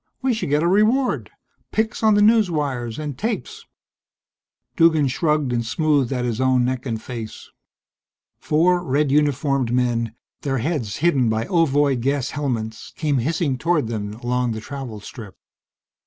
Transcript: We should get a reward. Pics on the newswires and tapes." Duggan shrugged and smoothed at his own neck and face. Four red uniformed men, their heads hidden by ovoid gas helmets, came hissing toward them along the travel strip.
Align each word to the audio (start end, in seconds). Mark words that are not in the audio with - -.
We 0.23 0.33
should 0.33 0.49
get 0.49 0.63
a 0.63 0.67
reward. 0.67 1.29
Pics 1.71 2.01
on 2.01 2.15
the 2.15 2.21
newswires 2.23 2.97
and 2.97 3.15
tapes." 3.15 3.67
Duggan 4.75 5.07
shrugged 5.09 5.53
and 5.53 5.63
smoothed 5.63 6.11
at 6.11 6.25
his 6.25 6.41
own 6.41 6.65
neck 6.65 6.87
and 6.87 6.99
face. 6.99 7.51
Four 8.39 8.83
red 8.83 9.11
uniformed 9.11 9.71
men, 9.71 10.15
their 10.41 10.57
heads 10.57 10.95
hidden 11.05 11.29
by 11.29 11.45
ovoid 11.45 12.01
gas 12.01 12.31
helmets, 12.31 12.93
came 12.97 13.19
hissing 13.19 13.59
toward 13.59 13.89
them 13.89 14.15
along 14.15 14.53
the 14.53 14.59
travel 14.59 15.01
strip. 15.01 15.37